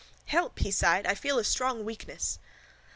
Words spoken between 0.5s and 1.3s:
he sighed. I